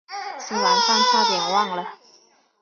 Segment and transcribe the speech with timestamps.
[0.39, 1.85] 吃完饭后差点忘了